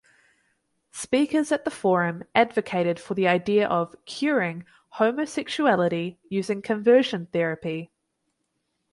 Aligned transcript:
Speakers 0.91 1.51
at 1.51 1.63
the 1.63 1.69
forum 1.69 2.23
advocated 2.33 2.99
for 2.99 3.13
the 3.13 3.27
idea 3.27 3.67
of 3.67 3.95
"curing" 4.05 4.65
homosexuality 4.93 6.17
using 6.27 6.63
conversion 6.63 7.27
therapy. 7.27 7.91